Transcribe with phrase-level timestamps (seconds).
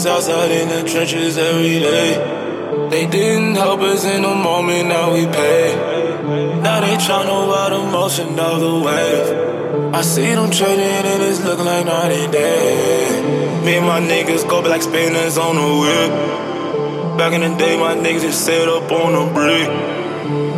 [0.00, 2.88] was outside in the trenches every day.
[2.88, 5.76] They didn't help us in the moment, now we pay.
[6.62, 9.94] Now they tryna ride the motion of the wave.
[9.94, 13.60] I see them trading and it's looking like night and day.
[13.62, 17.18] Me and my niggas go like spinners on the whip.
[17.18, 19.68] Back in the day, my niggas just set up on the brick.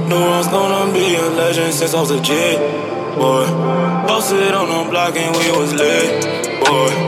[0.09, 2.61] Knew I was gonna be a legend since I was a kid.
[3.19, 3.47] Boy,
[4.07, 6.65] posted on the block and we was lit.
[6.65, 7.02] Boy.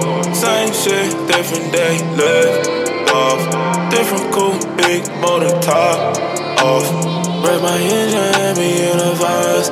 [0.74, 3.90] Same shit, different day, live off.
[3.90, 6.18] Different cool, big motor top
[6.62, 6.84] off.
[7.44, 9.68] Break my engine, and me in a virus.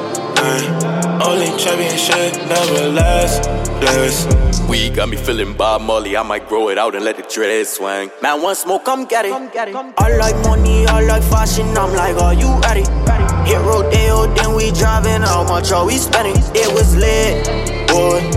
[1.27, 3.45] Only championship never last.
[3.83, 4.63] Yes.
[4.69, 6.17] We got me feeling Bob Marley.
[6.17, 8.11] I might grow it out and let the dread swing.
[8.23, 9.33] Man, one smoke, come get it.
[9.33, 11.67] I like money, I like fashion.
[11.77, 12.85] I'm like, are you ready?
[13.49, 15.23] Hit Rodeo, then we driving.
[15.23, 16.37] How much are we spending?
[16.55, 18.32] It was lit, boy.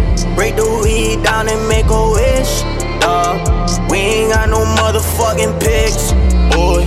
[0.56, 2.64] The weed down and make a wish,
[3.02, 3.92] dawg.
[3.92, 6.14] We ain't got no motherfucking pics,
[6.56, 6.84] boy.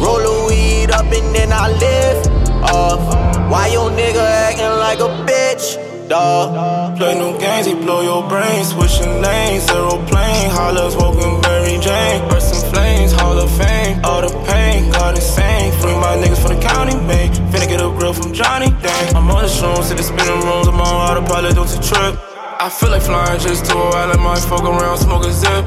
[0.00, 2.30] Roll the weed up and then I lift
[2.64, 3.00] off.
[3.00, 6.08] Uh, why your nigga acting like a bitch?
[6.08, 6.96] Dog.
[6.96, 8.64] Play no games, he blow your brain.
[8.64, 10.50] Switching lanes, aeroplane.
[10.50, 12.26] Hollers, walking Mary Jane.
[12.28, 14.00] Bursting flames, Hall of Fame.
[14.04, 15.70] All the pain, God insane.
[15.80, 17.30] Free my niggas from the county, man.
[17.52, 19.14] Finna get a grill from Johnny, dang.
[19.14, 20.66] I'm on the shrooms, see the spinning rooms.
[20.66, 22.18] I'm on autopilot, don't you trip.
[22.62, 25.64] I feel like flying just to a while and might fuck around, smoke a zip.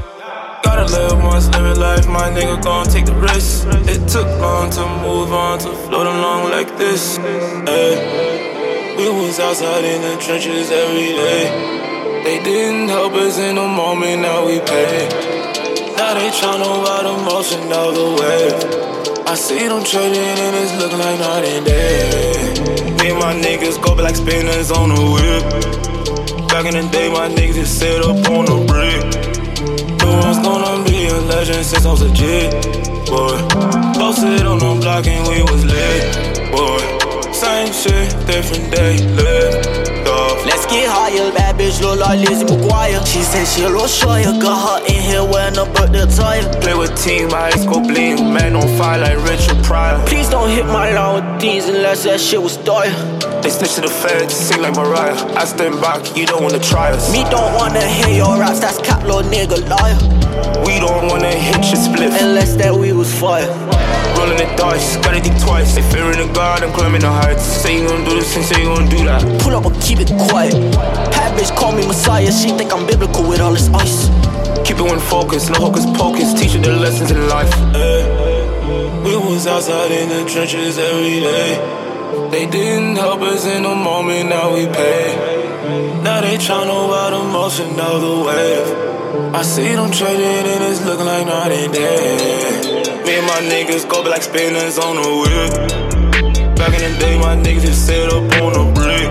[0.62, 3.66] Gotta live once, live life, my nigga gon' take the risk.
[3.90, 7.18] It took long to move on, to float along like this.
[7.18, 8.94] Hey.
[8.96, 12.22] We was outside in the trenches every day.
[12.26, 15.10] They didn't help us in the moment, now we pay.
[15.98, 19.26] Now they tryna ride the motion of the wave.
[19.26, 23.02] I see them trading and it's looking like night and day.
[23.02, 26.03] Me and my niggas go like spinners on the whip.
[26.54, 29.02] Back in the day, my niggas just set up on the brick.
[30.06, 32.54] Knew I was gonna be a legend since I was a kid,
[33.10, 33.42] boy.
[33.98, 36.78] Posted on the block and we was lit, boy.
[37.34, 39.66] Same shit, different day, lit.
[40.46, 43.02] Let's get higher, bad bitch look like Lizzie McGuire.
[43.08, 46.46] She said she a little shy, got her in here wearing a birthday attire.
[46.62, 49.98] Play with team, my eyes go bling, man on fire like Richard Pryor.
[50.06, 52.94] Please don't hit my line with these unless that shit was dire.
[53.44, 55.20] They snitch to the feds, sing like Mariah.
[55.36, 57.12] I stand back, you don't wanna try us.
[57.12, 60.00] Me don't wanna hear your raps, that's cat little nigga liar.
[60.66, 63.52] We don't wanna hit your split unless that we was fire.
[64.16, 65.76] Rolling the dice, gotta think twice.
[65.76, 67.44] They fearing the God, I'm climbing the heights.
[67.44, 69.20] Say you gon' do this and say you gon' do that.
[69.42, 70.54] Pull up and keep it quiet.
[71.12, 74.08] Bad bitch call me Messiah, she think I'm biblical with all this ice.
[74.64, 77.52] Keep it in focus, no hocus pocus, teach you the lessons in life.
[77.76, 78.08] Hey,
[79.04, 81.93] we was outside in the trenches every day.
[82.32, 86.02] They didn't help us in the moment, now we pay.
[86.04, 89.36] Now they tryna ride the motion of the wave.
[89.36, 92.94] I see them trading and it's looking like night and day.
[93.06, 96.56] Me and my niggas go like spinners on the whip.
[96.56, 99.10] Back in the day, my niggas just set up on the brick.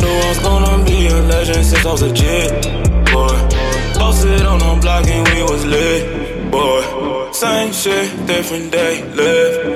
[0.00, 2.50] Knew I was gonna be a legend since I was a kid,
[3.12, 3.34] boy.
[3.98, 7.32] Posted on the block and we was lit, boy.
[7.32, 9.75] Same shit, different day, lit.